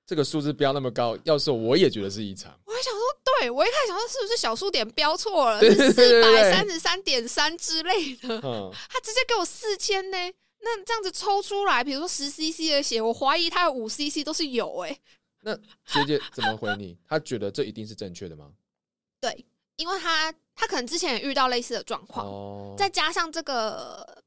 [0.06, 2.52] 这个数字不要那么高，要是我也觉得是异常。
[2.64, 3.00] 我还想说，
[3.40, 8.38] 对我一开始想说是不是小数点标错了，是四百三十三点三之类的。
[8.42, 10.16] 嗯，他直接给我四千呢，
[10.58, 14.98] 那这样子抽出来，比如说十 CC 的血，我怀疑他有五 CC 都是有哎。
[15.40, 16.98] 那学姐怎么回你？
[17.08, 18.52] 他觉得这一定是正确的吗？
[19.22, 24.22] 对，因为他他可能之前也遇到类似的状况，再加上这个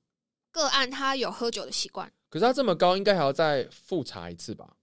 [0.52, 4.76] 个案他有喝酒的习惯，可是他这么高，应该还要再复查一次吧？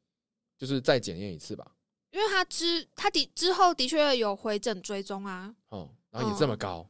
[0.56, 1.72] 就是再检验一次吧，
[2.10, 6.88] 因为他之他的之后的确有回诊追踪啊，哦，然后也这么高。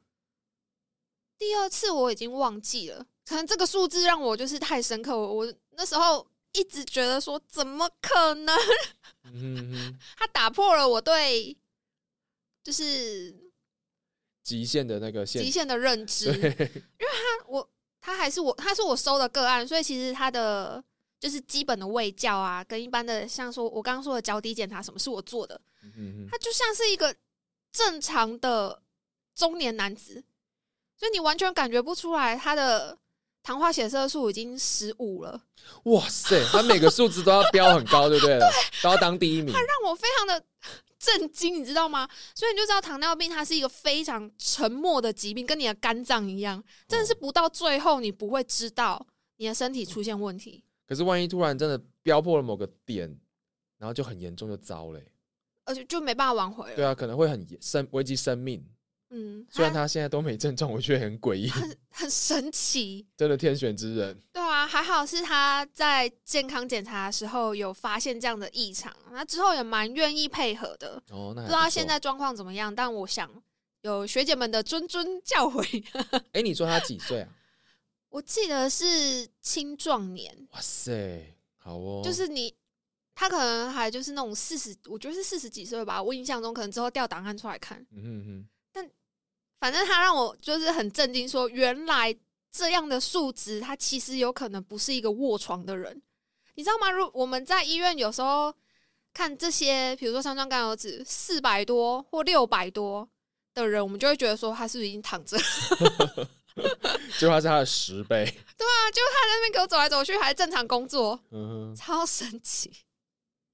[1.38, 8.56] 第二次我已经忘记了，可能这个数字让我就是太深刻，我我那时候一直觉得说怎么可能？
[9.24, 11.56] 嗯， 他打破了我对
[12.62, 13.34] 就是
[14.42, 16.58] 极限的那个极限的认知，因为
[16.98, 20.82] 他我他还是我他是我收的个案，所以其实他的。
[21.20, 25.60] 就是基本的胃教啊，跟一般的像说我刚刚说的脚底检查，什么是我做的，
[26.30, 27.14] 他就像是一个
[27.70, 28.82] 正常的
[29.34, 30.24] 中年男子，
[30.96, 32.98] 所以你完全感觉不出来他的
[33.42, 35.40] 糖化血色素已经十五了。
[35.84, 38.38] 哇塞，他每个数值都要标很高，对不对？
[38.82, 39.52] 都要当第一名。
[39.52, 40.42] 他让我非常的。
[41.02, 42.06] 震惊，你知道吗？
[42.34, 49.06] 所以你就知道糖尿病它是一个非常沉默的疾病，跟你的肝脏一样，真的是不到最后你不会知道
[49.38, 50.62] 你的身体出现问题。
[50.90, 53.08] 可是万一突然真的飙破了某个点，
[53.78, 55.00] 然后就很严重，就糟了，
[55.64, 56.74] 而且就没办法挽回了。
[56.74, 58.60] 对啊，可能会很生危及生命。
[59.10, 64.18] 嗯，虽然他现在都没症状，我觉得很诡异，很很神奇， 真的天选之人。
[64.32, 71.00] 对啊，还好是他在健康检查的时候有发现这样的异常，那之后也蛮愿意配合的。
[71.10, 73.30] 哦，那不知道现在状况怎么样，但我想
[73.82, 75.84] 有学姐们的谆谆教诲。
[76.34, 77.28] 哎，你说他几岁啊？
[78.10, 80.46] 我记得是青壮年。
[80.52, 82.54] 哇塞，好哦，就是你，
[83.14, 86.02] 他可能还就是那种四十，我觉得是四十几岁吧。
[86.02, 87.84] 我印象中可能之后调档案出来看。
[87.90, 88.46] 嗯哼哼。
[89.60, 92.16] 反正他让我就是很震惊，说原来
[92.50, 96.00] 这样的数值，他其实有可能不是一个卧床的人，
[96.54, 96.90] 你知道吗？
[96.90, 98.54] 如我们在医院有时候
[99.12, 103.06] 看这些，比如说三酸甘油酯四百多或六百多
[103.52, 105.36] 的人，我们就会觉得说他是不是已经躺着？
[107.18, 108.24] 就他是他的十倍。
[108.56, 112.70] 对啊，就他在那边给我走来走去，还正常工作，嗯，超神奇。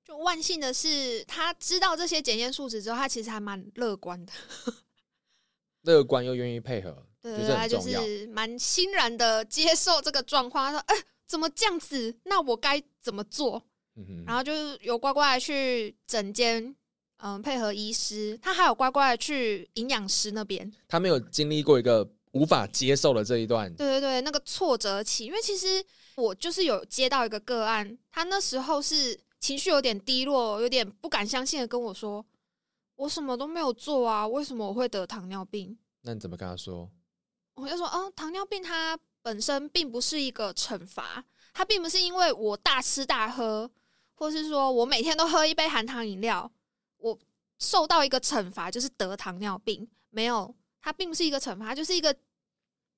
[0.04, 4.32] 就万幸的是，他知道这些检验数值之后，他其实还蛮乐观的。
[5.82, 10.66] 乐观又愿意配合，对，他就是蛮欣然的接受这个状况。
[10.66, 12.16] 他说：“哎，怎么这样子？
[12.24, 13.62] 那我该怎么做？”
[14.26, 16.74] 然后就是有乖乖的去诊间，
[17.18, 18.38] 嗯，配合医师。
[18.42, 20.72] 他还有乖乖的去营养师那边。
[20.86, 22.04] 他没有经历过一个
[22.36, 23.72] 无法接受的这一段。
[23.74, 25.24] 对对对，那个挫折期。
[25.24, 25.84] 因为其实
[26.16, 32.24] 我就是有接到一个个案，他那时候是情绪有点低落，有点不敢相信的跟我说。
[32.96, 35.76] 我什么都没有做啊，为什么我会得糖尿病？
[36.02, 36.90] 那你怎么跟他说？
[37.54, 43.70] 我就说，哦，糖尿病它本身并不是一个惩罚，它并不是因为我大吃大喝，
[44.14, 46.50] 或是说我每天都喝一杯含糖饮料，
[46.98, 47.18] 我
[47.58, 49.86] 受到一个惩罚就是得糖尿病。
[50.08, 52.16] 没有，它并不是一个惩罚，就是一个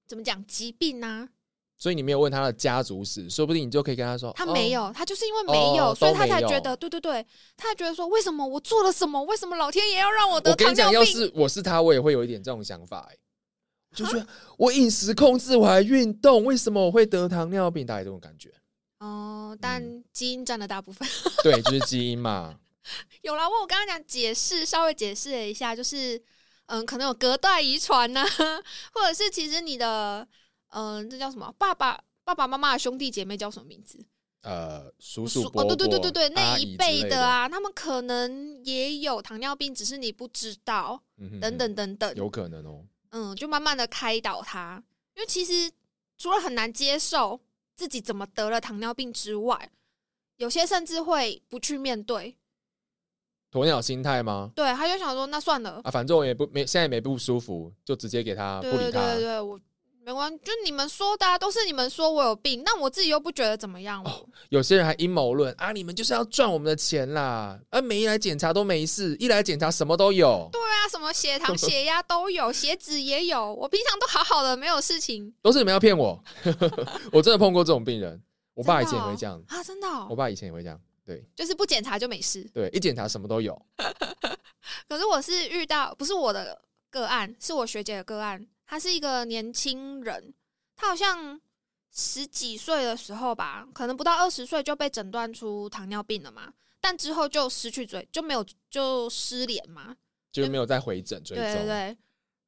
[0.09, 1.29] 怎么讲疾病呢？
[1.77, 7.25] 所以你没有问他的家族史，说不定你就可以跟他说，他没有，他就是因为没有，所以他才觉得，对对对，
[7.57, 9.23] 他才觉得说，为什么我做了什么？
[9.23, 10.99] 为什么老天爷要让我得糖尿病？
[10.99, 13.16] 我跟你讲，要是我是他，我也会有一点这种想法，哎，
[13.94, 17.87] 就觉得我饮食控制，我还运动，为什么我会得糖尿病？
[17.87, 18.53] 大概这种感觉。
[18.99, 21.07] 哦，但基因占了大部分。
[21.44, 22.59] 对，就是基因嘛。
[23.23, 26.21] 有啦，我我刚刚讲解释，稍微解释了一下，就是
[26.68, 28.24] 嗯，可能有隔代遗传呢，
[28.94, 30.26] 或者是其实你的。
[30.70, 31.50] 嗯，这叫什么？
[31.57, 33.98] 爸爸、爸爸妈妈的兄弟姐妹叫什么名字？
[34.42, 41.02] 呃，叔叔、哦，对对对对对，那一辈的啊，他们可能也有糖尿病，只是你不知道，
[41.40, 42.85] 等等等等，有可能哦。
[43.12, 44.83] 嗯，就慢慢的开导他，
[45.16, 45.72] 因为其实
[46.18, 47.40] 除了很难接受
[47.74, 49.70] 自己怎么得了糖尿病之外，
[50.37, 52.37] 有些甚至会不去面对，
[53.53, 54.51] 鸵鸟心态吗？
[54.55, 59.05] 对，他就想说，那算了啊，反正我也不没现在也没不舒服，就直接给他不理他。
[59.05, 59.59] 对对对，我。
[60.05, 64.03] 没关系就你们说的，都是你们说我有病，那我自己又不觉得怎么样。
[64.05, 70.49] 哦，有些人还阴谋论啊，你们就是要赚我们的钱啦，啊，每一来检查都没事，一来检查什么都有。
[70.51, 75.31] 对啊，什么血糖、血压都有，血脂也有，我平常都好好的，没有事情。
[75.43, 76.19] 都是你们要骗我，
[77.13, 78.19] 我真的碰过这种病人。
[78.55, 79.87] 我爸以前也会这样啊，真的。
[80.09, 82.44] 我爸以前也会这样，对，就是不检查就没事。
[82.53, 83.59] 对，一检查什么都有。
[84.87, 88.47] 可是我是遇到不是我的个案，是我学姐的个案。
[88.66, 90.35] 她是一个年轻人，
[90.77, 91.40] 她好像
[91.90, 96.53] 十几岁的时候吧，可能不到二十岁就被诊断出糖尿病了嘛。
[96.79, 99.97] 但之后就失去追，就没有就失联嘛，
[100.31, 101.47] 就没有再回诊追踪。
[101.47, 101.97] 对对。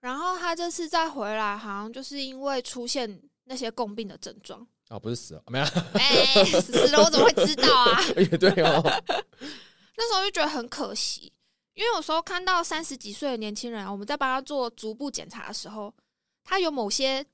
[0.01, 4.67] 然后他这次再回来，好像就是因为出现那些共病的症状。
[4.91, 5.65] 啊，不是死了，没有。
[5.95, 8.03] 哎，死了，我怎么会知道啊？
[8.19, 8.83] 也对哦。
[9.97, 11.33] 那时候就觉得很可惜，
[11.75, 15.95] 因为有时候看到三十几岁的年轻人，我们在帮他做足部检查的时候。
[16.43, 17.25] 他有某些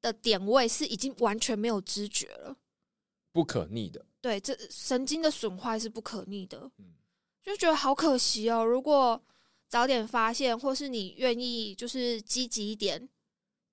[0.00, 2.56] 的点位是已经完全没有知觉了，
[3.32, 4.04] 不可逆的。
[4.20, 6.68] 对，这神经的损坏是不可逆的。
[6.78, 6.94] 嗯，
[7.42, 8.64] 就觉得好可惜哦。
[8.64, 9.22] 如果
[9.68, 13.08] 早点发现，或是你愿意就是积极一点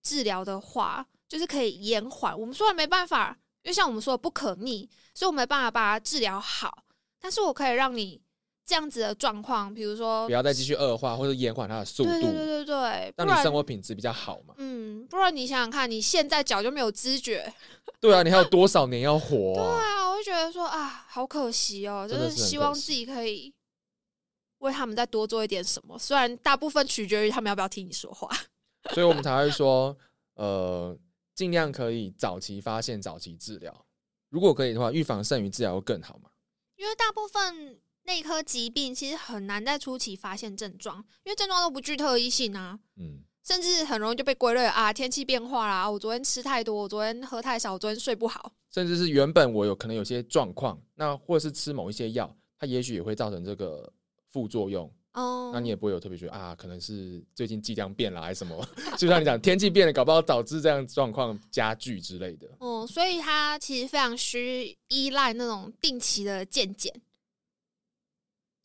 [0.03, 2.37] 治疗的话，就是可以延缓。
[2.37, 6.83] 我们说的没办法，因为像我们说的不可逆，所以我没办法把它治疗好。
[7.21, 8.21] 但是我可以让你。
[8.63, 14.53] 这样子的状况，比如说不要再继续恶化，或者延缓它的速度，对对对对，让你生活品质比较好嘛。
[14.59, 17.53] 嗯，不然你想想看，你现在脚就没有知觉，
[17.99, 19.55] 对啊，你还有多少年要活？
[19.55, 23.53] 对啊，我就觉得说啊，好可惜哦，就是希望自己可以
[24.59, 25.99] 为他们再多做一点什么。
[25.99, 28.29] 虽然大部分取决于他们要不要听你说话，
[28.93, 29.97] 所以我们才会说，
[30.35, 30.97] 呃，
[31.41, 33.85] 尽量可以早期发现、早期治疗。
[34.29, 36.29] 如果可以的话，预防胜于治疗会更好嘛？
[36.75, 42.79] 因为大部分内科疾病其实很难在初期发现症状，因为症状都不具特异性啊。
[42.97, 43.23] 嗯。
[43.43, 48.53] 甚至很容易就被归类啊，天气变化啦，我昨天吃太多，我昨天喝太少，我昨天睡不好。
[48.69, 53.91] 甚至是原本我有可能有些状况，那或者是吃某一些药，它也许也会造成这个
[54.29, 55.51] 副作用哦。
[55.53, 58.67] 那你也不会有特别觉得啊，可能是最近剂量变了还是什么？
[58.97, 62.47] 就像你讲天气变了，搞不好导致这样状况加剧之类的。
[62.59, 66.93] 哦，所以它其实非常需依赖那种定期的健检。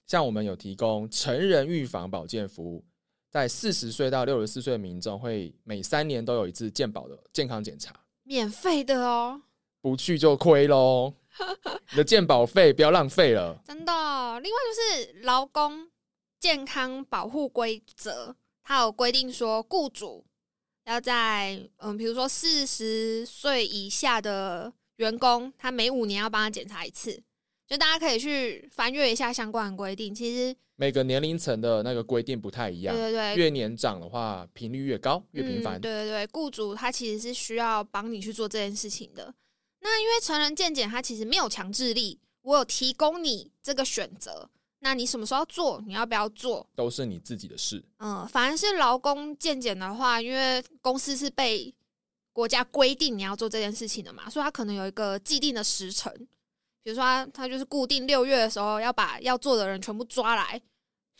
[0.07, 2.85] 像我们有提供成人预防保健服务。
[3.29, 9.43] 在四十岁到六十四岁的民众会每三年都有一次健保的健康检查，免费的哦，
[9.83, 11.13] 不去就亏喽。
[11.91, 13.93] 你的健保费不要浪费了，真的。
[14.41, 15.87] 另外就是劳工
[16.47, 20.25] 健康保护规则，它有规定说，雇主
[20.85, 27.21] 要在嗯，比如说四十岁以下的员工，他每五年要帮他检查一次。
[27.67, 30.55] 就大家可以去翻阅一下相关的规定，其实。
[30.77, 35.81] 每个年龄层的那个规定不太一样，对对对，越年长的话频率越高，越频繁。
[35.81, 39.35] 对对对，雇主他其实是需要帮你去做这件事情的。
[39.81, 44.49] 那因为成人健检，它其实没有强制力，我有提供你这个选择，
[44.81, 47.83] 那你什么时候做，你要不要做，都是你自己的事。
[47.99, 51.75] 嗯，反而是劳工健检的话，因为公司是被
[52.33, 56.13] 国家规定你要做这件事情的嘛，所以他可能有一个既定的时程。
[56.83, 60.61] 比如说，他他就是固定六月的时候要把要做的人全部抓来，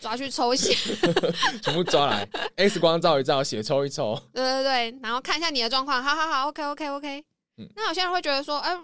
[0.01, 0.73] 抓去抽血，
[1.61, 7.25] 全部抓来，X 光照一照，血抽一抽，对对对，然后看一下你的状况，好好好，OK OK OK。
[7.57, 8.77] 嗯，那有些人会觉得说，哎，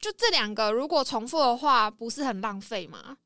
[0.00, 3.18] 就这两个如果重复的话，不是很浪费吗？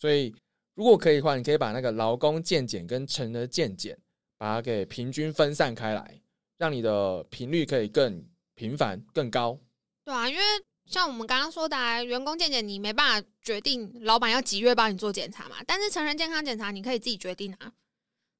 [0.00, 0.34] 所以
[0.74, 3.96] 如果可以的话，你可以把那个劳工健检跟成人健检，
[4.38, 6.20] 把它给平均分散开来，
[6.56, 8.24] 让你的频率可以更
[8.54, 9.60] 频繁、更高。
[10.04, 10.42] 对啊，因为。
[10.86, 15.54] 像我们刚刚说的，员工健检你没办法决定老板要几月帮你做检查嘛？
[15.64, 17.72] 但是成人健康检查你可以自己决定啊。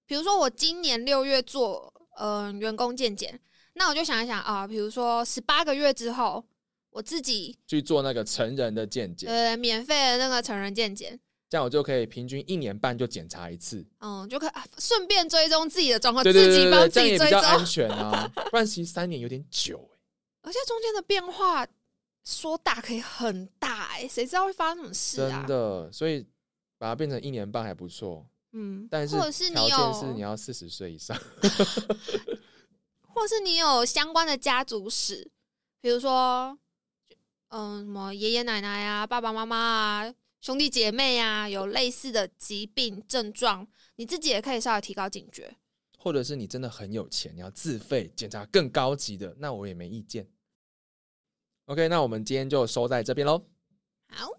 [0.04, 3.38] 比如说我今年六月做呃员工健检，
[3.74, 6.44] 那我就想一想啊，比如说十八个月之后
[6.90, 11.20] 我自己去做那个成人的健检，呃，免费的那个成人健检，
[11.50, 18.26] 这样我就可以平均一年半就检查一次，嗯，就可以顺便追踪自己的状况，自己帮自己追踪，安全啊。
[18.50, 19.90] 不然其实三年有点久
[20.42, 21.66] 而且中间的变化。
[22.22, 25.38] 说大可以很大哎，谁知道会发生什么事啊？
[25.40, 26.24] 真的，所以
[26.76, 28.24] 把它变成一年半还不错。
[28.52, 31.16] 嗯，但是或者是条件是你要四十岁以上，
[33.08, 35.30] 或是你有相关的家族史，
[35.80, 36.56] 比如说，
[37.48, 45.54] 嗯，什么爷爷奶奶啊、爸爸妈妈啊、兄弟姐妹啊，有类似的疾病症状，你自己也可以稍微提高警觉。
[45.98, 50.26] 或者是你真的很有钱，你要自费检查更高级的，那我也没意见。
[51.66, 53.44] OK，那我们今天就收在这边喽。
[54.08, 54.30] 好，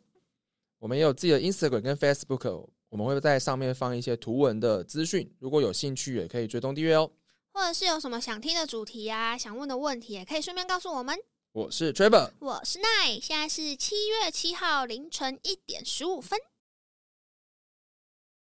[0.79, 5.31] 我们也有自己的 Instagram 跟 Facebook，我们会在上面放一些图文的资讯。
[5.37, 7.11] 如果有兴趣，也可以追踪订阅哦。
[7.53, 11.15] 或者是有什么想听的主题呀，想问的问题，也可以顺便告诉我们。
[11.53, 16.39] 我是 Trevor，我是奈，现在是七月七号凌晨一点十五分。